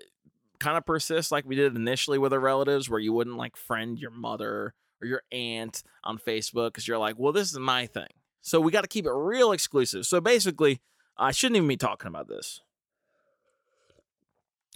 [0.60, 4.00] kind of persist like we did initially with our relatives, where you wouldn't like friend
[4.00, 8.10] your mother or your aunt on Facebook because you're like, well, this is my thing.
[8.42, 10.06] So we got to keep it real exclusive.
[10.06, 10.82] So basically,
[11.18, 12.62] I shouldn't even be talking about this.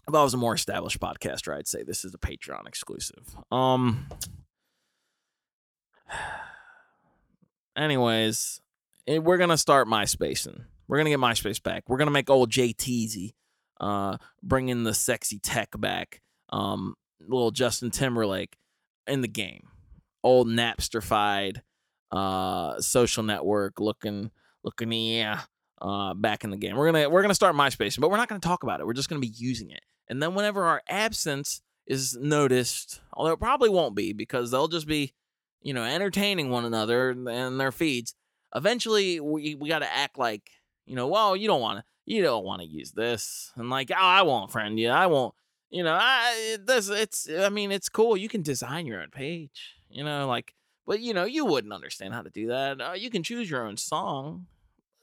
[0.08, 3.36] If I was a more established podcaster, I'd say this is a Patreon exclusive.
[3.52, 4.08] Um.
[7.78, 8.62] Anyways,
[9.08, 10.66] eh, we're gonna start MySpacing.
[10.88, 11.84] We're gonna get MySpace back.
[11.88, 13.34] We're gonna make old JTZ,
[13.80, 16.22] uh, bringing the sexy tech back.
[16.50, 18.58] Um, little Justin Timberlake
[19.08, 19.68] in the game.
[20.24, 21.62] Old Napsterfied
[22.12, 24.32] uh, social network looking
[24.64, 25.42] looking yeah
[25.82, 26.76] uh, back in the game.
[26.76, 28.86] We're gonna we're gonna start MySpace, but we're not gonna talk about it.
[28.86, 29.82] We're just gonna be using it.
[30.08, 34.88] And then whenever our absence is noticed, although it probably won't be because they'll just
[34.88, 35.14] be,
[35.62, 38.16] you know, entertaining one another and their feeds.
[38.56, 40.50] Eventually, we we got to act like,
[40.86, 43.92] you know, well, you don't want to you don't want to use this, and like,
[43.92, 44.90] oh, I won't friend you.
[44.90, 45.34] I won't.
[45.70, 47.30] You know, I this it's.
[47.30, 48.18] I mean, it's cool.
[48.18, 49.76] You can design your own page.
[49.90, 50.54] You know, like
[50.86, 52.82] but you know, you wouldn't understand how to do that.
[52.82, 54.48] Uh, you can choose your own song,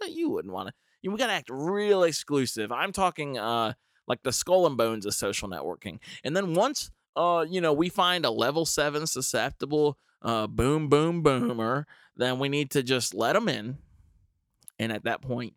[0.06, 0.74] you wouldn't want to.
[1.02, 2.72] You know, we gotta act real exclusive.
[2.72, 3.74] I'm talking uh
[4.06, 5.98] like the skull and bones of social networking.
[6.24, 11.22] And then once uh you know we find a level seven susceptible uh boom boom
[11.22, 13.78] boomer, then we need to just let them in,
[14.78, 15.54] and at that point,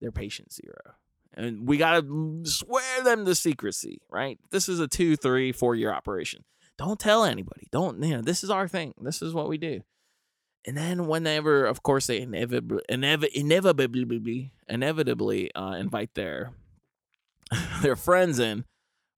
[0.00, 0.94] they're patient zero.
[1.34, 2.06] and we gotta
[2.44, 4.38] swear them to secrecy, right?
[4.50, 6.44] This is a two, three, four year operation.
[6.76, 7.68] Don't tell anybody.
[7.70, 8.22] Don't you know?
[8.22, 8.94] This is our thing.
[9.00, 9.82] This is what we do.
[10.66, 16.52] And then whenever, of course, they inevitably, inevitably, inevitably uh, invite their
[17.82, 18.64] their friends in,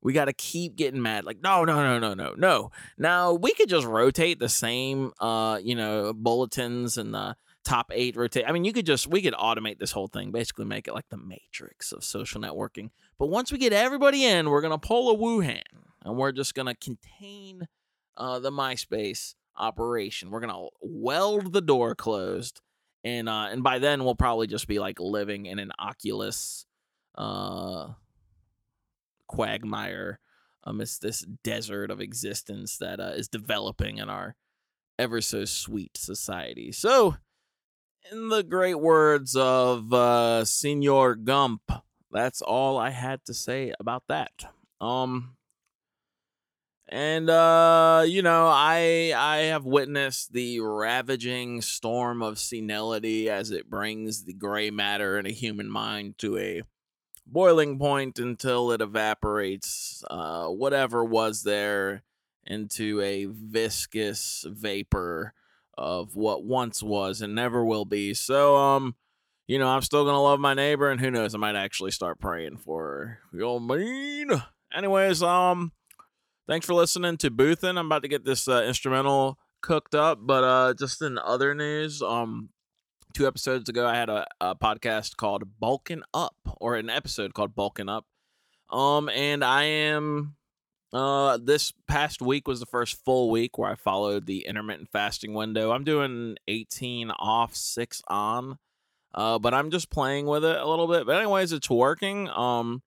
[0.07, 1.25] we got to keep getting mad.
[1.25, 2.71] Like, no, no, no, no, no, no.
[2.97, 8.15] Now we could just rotate the same, uh, you know, bulletins and the top eight
[8.15, 8.45] rotate.
[8.47, 11.09] I mean, you could just we could automate this whole thing, basically make it like
[11.11, 12.91] the matrix of social networking.
[13.19, 15.63] But once we get everybody in, we're gonna pull a Wuhan,
[16.05, 17.67] and we're just gonna contain
[18.17, 20.31] uh, the MySpace operation.
[20.31, 22.61] We're gonna weld the door closed,
[23.03, 26.65] and uh, and by then we'll probably just be like living in an Oculus
[27.17, 27.89] uh,
[29.27, 30.21] quagmire
[30.65, 34.37] amidst this desert of existence that uh, is developing in our
[34.99, 36.73] ever so sweet society.
[36.73, 37.17] So,
[38.11, 41.63] in the great words of uh, Senor Gump,
[42.11, 44.33] that's all I had to say about that.
[44.81, 45.37] Um,
[46.89, 53.69] and uh, you know, I I have witnessed the ravaging storm of senility as it
[53.69, 56.63] brings the gray matter in a human mind to a
[57.27, 62.03] boiling point until it evaporates uh, whatever was there
[62.47, 65.35] into a viscous vapor
[65.77, 68.15] of what once was and never will be.
[68.15, 68.95] So, um,
[69.47, 72.21] you know, I'm still gonna love my neighbor, and who knows, I might actually start
[72.21, 73.19] praying for her.
[73.33, 74.31] You mean?
[74.75, 75.73] Anyways, um,
[76.49, 77.79] thanks for listening to Boothin.
[77.79, 82.03] I'm about to get this uh, instrumental cooked up, but uh, just in other news,
[82.03, 82.51] um,
[83.17, 87.55] two episodes ago, I had a, a podcast called Bulking Up, or an episode called
[87.55, 88.05] Bulking Up.
[88.69, 90.37] Um, and I am
[90.93, 95.33] uh this past week was the first full week where I followed the intermittent fasting
[95.33, 95.71] window.
[95.71, 98.59] I'm doing 18 off, 6 on.
[99.15, 101.07] Uh but I'm just playing with it a little bit.
[101.07, 102.29] But anyways, it's working.
[102.29, 102.83] Um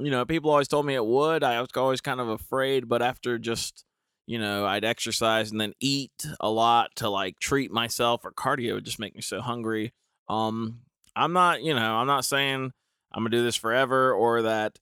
[0.00, 1.44] you know, people always told me it would.
[1.44, 3.84] I was always kind of afraid, but after just
[4.26, 8.74] you know, I'd exercise and then eat a lot to like treat myself or cardio
[8.74, 9.92] would just make me so hungry.
[10.28, 10.80] Um,
[11.14, 12.72] I'm not, you know, I'm not saying
[13.12, 14.78] I'm gonna do this forever or that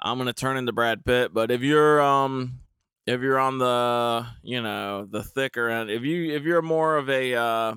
[0.00, 2.60] I'm gonna turn into Brad Pitt, but if you're um
[3.06, 7.08] if you're on the you know the thicker end, if you if you're more of
[7.08, 7.74] a uh,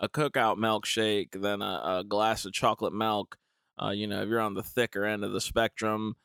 [0.00, 3.36] a cookout milkshake than a, a glass of chocolate milk,
[3.82, 6.16] uh, you know, if you're on the thicker end of the spectrum,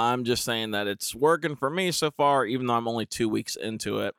[0.00, 3.28] I'm just saying that it's working for me so far, even though I'm only two
[3.28, 4.14] weeks into it.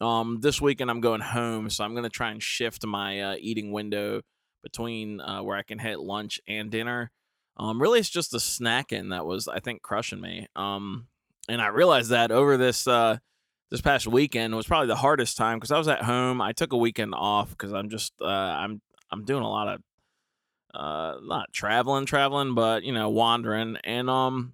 [0.00, 3.72] Um, this weekend I'm going home, so I'm gonna try and shift my uh, eating
[3.72, 4.22] window
[4.62, 7.10] between uh, where I can hit lunch and dinner.
[7.56, 10.48] Um, really, it's just the snacking that was, I think, crushing me.
[10.54, 11.06] Um,
[11.48, 13.18] and I realized that over this uh,
[13.70, 16.40] this past weekend was probably the hardest time because I was at home.
[16.40, 19.80] I took a weekend off because I'm just uh, I'm I'm doing a lot of
[20.74, 23.76] uh, not traveling, traveling, but you know, wandering.
[23.84, 24.52] And um,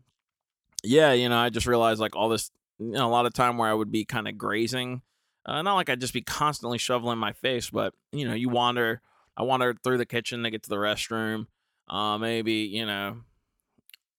[0.83, 3.59] yeah, you know, I just realized like all this, you know, a lot of time
[3.59, 5.03] where I would be kind of grazing.
[5.45, 9.01] Uh, not like I'd just be constantly shoveling my face, but you know, you wander.
[9.37, 11.47] I wandered through the kitchen to get to the restroom.
[11.89, 13.23] Uh, maybe you know,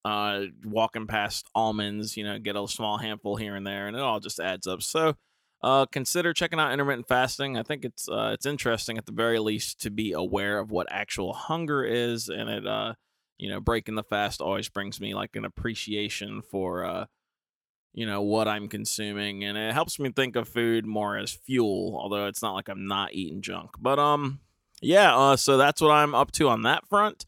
[0.04, 4.02] uh, walking past almonds, you know, get a small handful here and there, and it
[4.02, 4.82] all just adds up.
[4.82, 5.16] So,
[5.62, 7.56] uh, consider checking out intermittent fasting.
[7.56, 10.86] I think it's uh, it's interesting at the very least to be aware of what
[10.90, 12.94] actual hunger is, and it uh,
[13.38, 17.06] you know, breaking the fast always brings me like an appreciation for uh
[17.92, 21.98] you know what I'm consuming and it helps me think of food more as fuel,
[22.00, 23.70] although it's not like I'm not eating junk.
[23.78, 24.40] But um
[24.80, 27.26] yeah, uh so that's what I'm up to on that front.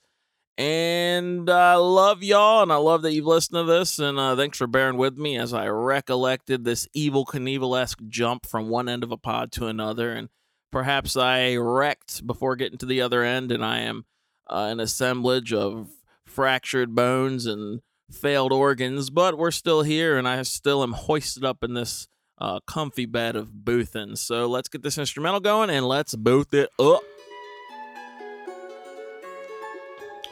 [0.59, 3.99] And I uh, love y'all, and I love that you've listened to this.
[3.99, 8.47] And uh, thanks for bearing with me as I recollected this Evel Knievel esque jump
[8.47, 10.13] from one end of a pod to another.
[10.13, 10.31] And
[10.73, 14.07] perhaps I wrecked before getting to the other end, and I am
[14.49, 15.91] uh, an assemblage of
[16.37, 17.81] fractured bones and
[18.13, 22.61] failed organs, but we're still here, and I still am hoisted up in this uh,
[22.67, 24.19] comfy bed of boothin.
[24.19, 27.01] So let's get this instrumental going and let's booth it up.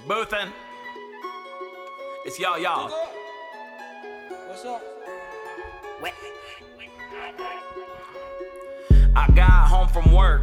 [0.07, 0.51] Boothin.
[2.27, 2.91] It's y'all, y'all.
[4.47, 4.83] What's up?
[6.01, 6.13] What?
[9.17, 10.43] I got home from work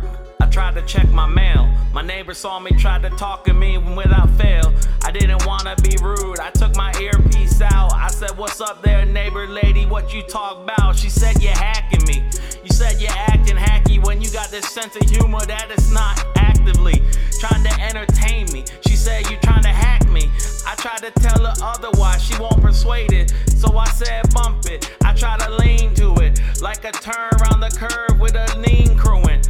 [0.52, 1.74] tried to check my mail.
[1.94, 4.74] My neighbor saw me, tried to talk to me without fail.
[5.04, 7.94] I didn't wanna be rude, I took my earpiece out.
[7.94, 9.86] I said, What's up there, neighbor lady?
[9.86, 10.98] What you talk about?
[10.98, 12.30] She said, You're hacking me.
[12.64, 16.24] You said you're acting hacky when you got this sense of humor that is not
[16.36, 17.02] actively
[17.40, 18.66] trying to entertain me.
[18.88, 20.30] She said, You're trying to hack me.
[20.68, 23.34] I tried to tell her otherwise, she won't persuade it.
[23.48, 24.96] So I said, Bump it.
[25.04, 28.98] I try to lean to it like a turn around the curve with a lean
[28.98, 29.42] crewing.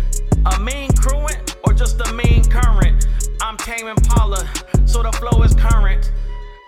[0.43, 3.05] A mean crewing or just a mean current?
[3.41, 4.47] I'm taming Impala,
[4.85, 6.11] so the flow is current.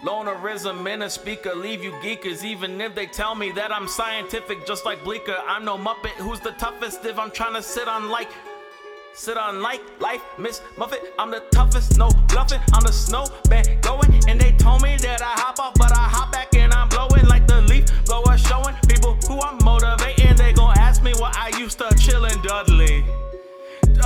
[0.03, 4.67] Lonerism in a speaker leave you geekers, even if they tell me that I'm scientific,
[4.67, 5.38] just like Bleecker.
[5.47, 6.12] I'm no Muppet.
[6.17, 8.29] Who's the toughest if I'm trying to sit on like.
[9.15, 10.99] Sit on like life, Miss Muffet.
[11.19, 12.59] I'm the toughest, no bluffing.
[12.73, 16.31] I'm the snowman going, and they told me that I hop off, but I hop
[16.31, 20.36] back and I'm blowing like the leaf blower, showing people who I'm motivating.
[20.36, 21.92] They gon' ask me what I used to.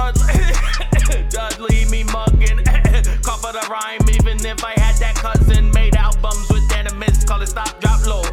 [0.07, 2.63] Dudley, Dudley, me mugging.
[3.23, 7.25] Call for the rhyme, even if I had that cousin made albums with enemies.
[7.25, 8.23] Call it stop, drop low.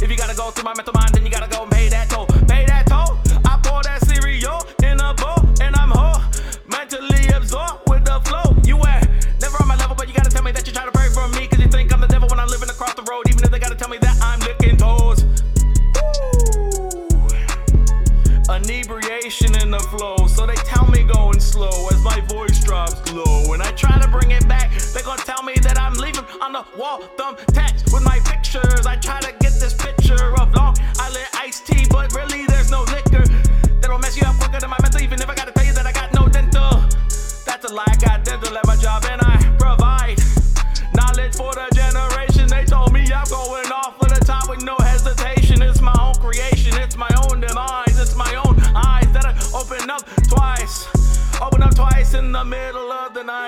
[0.00, 2.08] If you gotta go through my mental mind, then you gotta go and pay that
[2.08, 2.25] toll.
[25.06, 28.86] Gonna tell me that I'm leaving on the wall, thumb tats with my pictures.
[28.86, 29.35] I try to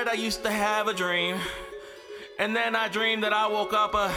[0.05, 0.09] night.
[0.09, 1.39] I used to have a dream,
[2.39, 4.13] and then I dreamed that I woke up a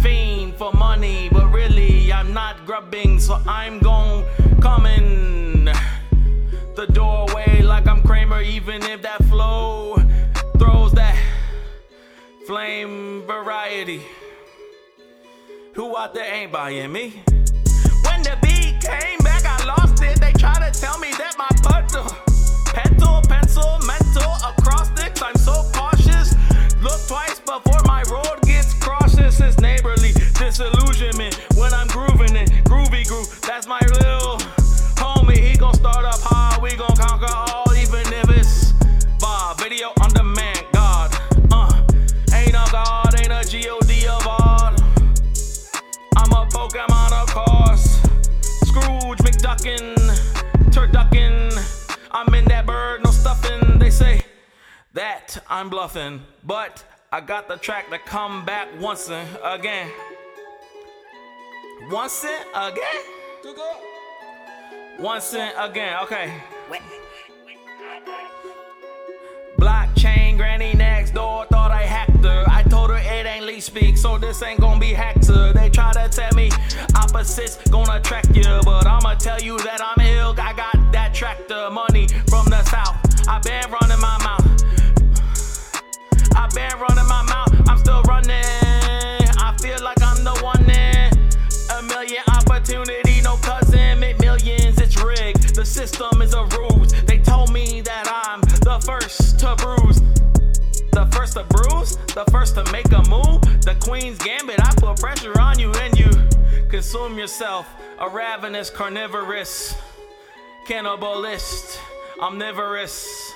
[0.00, 4.24] fiend for money, but really I'm not grubbing, so I'm gon'
[4.60, 5.66] come in
[6.74, 9.96] the doorway like I'm Kramer, even if that flow
[10.58, 11.16] throws that
[12.46, 14.02] flame variety.
[15.74, 17.22] Who out there ain't buying me?
[18.04, 20.20] When the beat came back, I lost it.
[20.20, 22.04] They try to tell me that my pencil,
[25.22, 26.34] I'm so cautious.
[26.82, 29.16] Look twice before my road gets crossed.
[29.16, 32.50] This is neighborly disillusionment when I'm grooving it.
[32.64, 33.78] Groovy groove, that's my
[34.98, 35.38] homie.
[35.38, 38.72] He gon' start up high, we gon' conquer all, even if it's
[39.62, 40.64] video on demand.
[40.72, 41.14] God,
[41.52, 41.82] uh,
[42.34, 44.80] ain't a god, ain't a god of art.
[46.16, 48.02] I'm a Pokemon, of course.
[48.66, 49.94] Scrooge McDuckin,
[50.74, 51.52] turduckin.
[52.10, 53.11] I'm in that bird, no
[53.92, 54.22] say
[54.94, 59.90] that I'm bluffing, but I got the track to come back once again.
[61.90, 62.24] Once
[62.54, 63.02] again.
[64.98, 66.02] Once again.
[66.04, 66.32] Okay.
[69.58, 72.44] Blockchain granny next door thought I hacked her.
[72.48, 75.26] I told her it ain't least speak, so this ain't gonna be hacked.
[75.26, 75.52] her.
[75.52, 76.50] They try to tell me
[76.96, 80.34] opposites gonna attract you, but I'ma tell you that I'm ill.
[80.38, 83.01] I got that tractor money from the south.
[83.28, 84.46] I been running my mouth.
[86.34, 87.68] I been running my mouth.
[87.68, 88.44] I'm still running.
[89.38, 91.12] I feel like I'm the one in
[91.70, 93.20] a million opportunity.
[93.22, 94.80] No cousin, make millions.
[94.80, 95.54] It's rigged.
[95.54, 96.92] The system is a ruse.
[97.04, 100.00] They told me that I'm the first to bruise.
[100.92, 103.40] The first to bruise, the first to make a move.
[103.62, 106.10] The Queen's Gambit, I put pressure on you and you
[106.68, 107.66] consume yourself.
[107.98, 109.74] A ravenous carnivorous,
[110.66, 111.78] cannibalist,
[112.20, 113.34] omnivorous.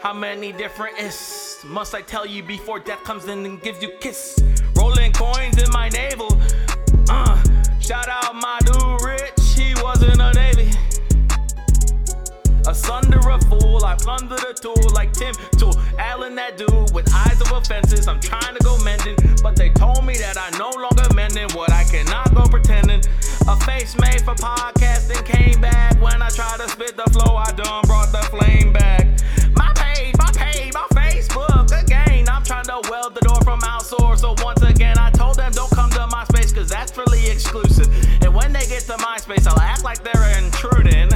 [0.00, 3.90] How many different is must I tell you before death comes in and gives you
[4.00, 4.38] kiss?
[4.76, 6.28] Rolling coins in my navel.
[7.08, 7.42] Uh,
[7.80, 10.70] shout out my dude Rich, he wasn't a navy.
[12.66, 15.74] Asunder a fool, I plunder the tool like Tim Tool.
[15.98, 18.06] Allen, that dude with eyes of offenses.
[18.06, 21.72] I'm trying to go mending, but they told me that I no longer mending what
[21.72, 23.02] I cannot go pretending.
[23.48, 27.34] A face made for podcasting came back when I tried to spit the flow.
[27.34, 29.06] I done brought the flame back.
[29.56, 32.28] My page, my page, my Facebook again.
[32.28, 34.18] I'm trying to weld the door from outsource.
[34.18, 37.88] So once again, I told them don't come to my space because that's really exclusive.
[38.22, 41.08] And when they get to my space, I'll act like they're intruding.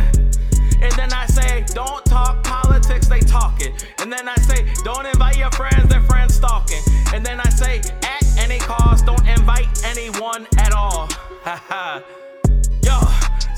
[0.80, 3.86] And then I say, don't talk politics, they talk it.
[4.00, 6.80] And then I say, don't invite your friends, their friends stalking.
[7.12, 11.10] And then I say, at any cost, don't invite anyone at all.
[11.44, 12.00] Haha.
[12.00, 12.31] Yo,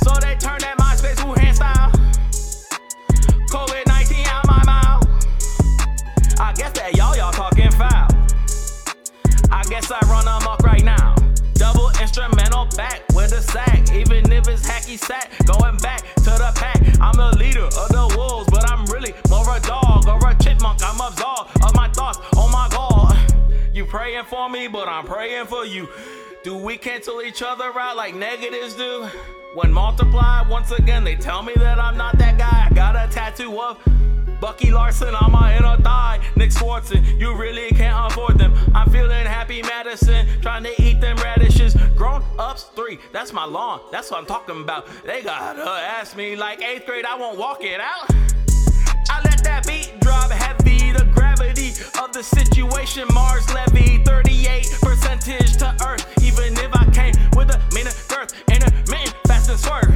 [0.04, 1.90] so they turn that MySpace who hand style.
[3.48, 5.02] COVID 19 out my mouth.
[6.38, 8.08] I guess that y'all, y'all talking foul.
[9.50, 11.14] I guess I run amok right now.
[11.54, 13.80] Double instrumental back with a sack.
[13.94, 16.82] Even if it's hacky sack, going back to the pack.
[17.00, 18.33] I'm the leader of the wolves,
[24.24, 25.88] praying for me, but I'm praying for you.
[26.42, 29.08] Do we cancel each other out like negatives do?
[29.54, 32.68] When multiplied, once again, they tell me that I'm not that guy.
[32.70, 33.78] I got a tattoo of
[34.40, 36.20] Bucky Larson on my inner thigh.
[36.36, 38.52] Nick Swardson, you really can't afford them.
[38.74, 41.74] I'm feeling happy Madison, trying to eat them radishes.
[41.96, 43.80] Grown ups three, that's my lawn.
[43.92, 44.86] That's what I'm talking about.
[45.04, 48.10] They gotta ask me like eighth grade, I won't walk it out.
[49.10, 50.64] I let that beat drop heavy.
[50.64, 51.23] Gravity
[52.00, 56.06] of the situation, Mars levy 38 percentage to Earth.
[56.22, 59.90] Even if I came with a minute girth, intermittent, fast and swerve.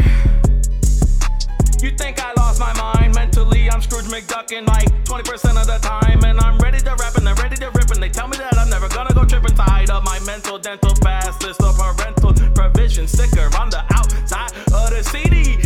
[1.81, 3.71] You think I lost my mind mentally?
[3.71, 7.37] I'm Scrooge McDuckin like 20% of the time, and I'm ready to rap and I'm
[7.37, 7.91] ready to rip.
[7.91, 9.55] And they tell me that I'm never gonna go tripping.
[9.55, 14.91] Tied up my mental, dental, fast list of parental provision sticker on the outside of
[14.91, 15.57] the CD.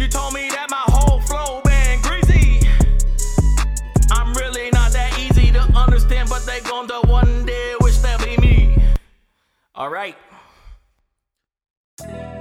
[0.00, 1.60] You told me that my whole flow
[9.78, 10.16] All right.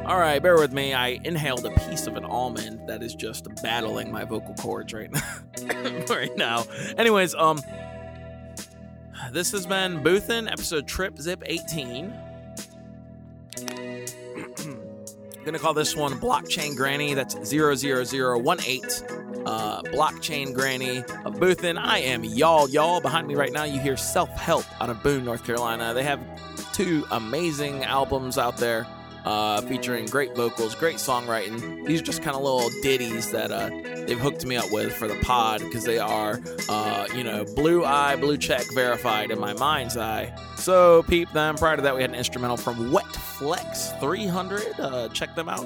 [0.07, 0.95] All right, bear with me.
[0.95, 5.11] I inhaled a piece of an almond that is just battling my vocal cords right
[5.11, 6.01] now.
[6.09, 6.65] right now.
[6.97, 7.61] Anyways, um,
[9.31, 12.11] this has been Boothin episode Trip Zip 18.
[13.69, 14.05] I'm
[15.45, 17.13] gonna call this one Blockchain Granny.
[17.13, 17.83] That's 00018.
[19.45, 21.77] Uh, blockchain Granny of Boothin.
[21.77, 22.99] I am y'all, y'all.
[22.99, 25.93] Behind me right now, you hear Self Help out of Boone, North Carolina.
[25.93, 26.19] They have
[26.77, 28.85] two amazing albums out there
[29.25, 31.83] uh, featuring great vocals, great songwriting.
[31.87, 33.69] These are just kind of little ditties that uh,
[34.05, 37.83] they've hooked me up with for the pod because they are, uh, you know, blue
[37.83, 40.31] eye, blue check verified in my mind's eye.
[40.55, 41.55] So peep them.
[41.55, 44.79] Prior to that, we had an instrumental from Wet Flex 300.
[44.79, 45.65] Uh, check them out.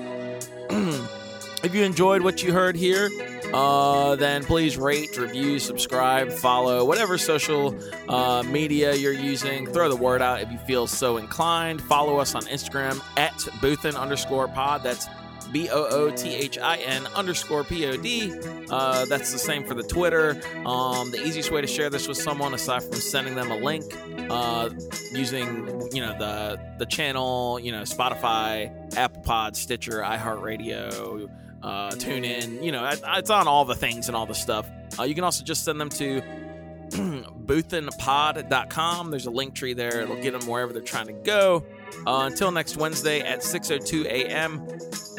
[1.63, 3.09] if you enjoyed what you heard here,
[3.53, 7.77] uh, then please rate, review, subscribe, follow, whatever social
[8.09, 9.67] uh, media you're using.
[9.67, 11.81] Throw the word out if you feel so inclined.
[11.81, 14.83] Follow us on Instagram at Boothin underscore pod.
[14.83, 15.07] That's
[15.51, 18.33] B O O T H I N underscore P O D.
[18.69, 20.41] Uh, that's the same for the Twitter.
[20.65, 23.83] Um, the easiest way to share this with someone, aside from sending them a link,
[24.29, 24.69] uh,
[25.11, 31.29] using you know the the channel, you know Spotify, Apple Pod, Stitcher, iHeartRadio,
[31.63, 32.63] uh, tune in.
[32.63, 34.69] You know, it's on all the things and all the stuff.
[34.99, 36.21] Uh, you can also just send them to
[36.91, 39.11] boothinpod.com.
[39.11, 40.01] There's a link tree there.
[40.01, 41.63] It'll get them wherever they're trying to go.
[42.05, 44.65] Uh, until next Wednesday at 6:02 a.m.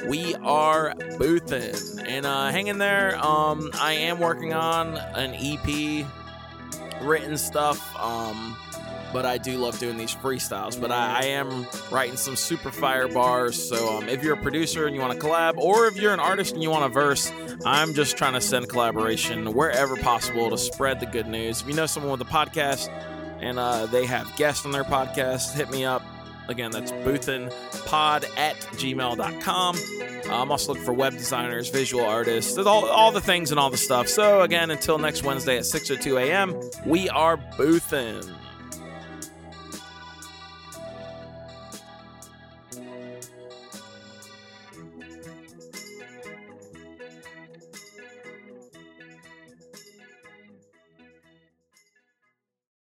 [0.09, 3.17] We are boothin and uh, hang in there.
[3.25, 6.07] Um, I am working on an EP,
[7.03, 7.95] written stuff.
[7.97, 8.57] Um,
[9.13, 10.81] but I do love doing these freestyles.
[10.81, 13.69] But I, I am writing some super fire bars.
[13.69, 16.21] So um, if you're a producer and you want to collab, or if you're an
[16.21, 17.33] artist and you want a verse,
[17.65, 21.61] I'm just trying to send collaboration wherever possible to spread the good news.
[21.61, 22.89] If you know someone with a podcast
[23.41, 26.03] and uh, they have guests on their podcast, hit me up.
[26.49, 29.77] Again, that's boothinpod at gmail.com.
[29.77, 33.71] Uh, I'm also looking for web designers, visual artists, all, all the things and all
[33.71, 34.09] the stuff.
[34.09, 38.29] So, again, until next Wednesday at 6 or 2 a.m., we are boothin'.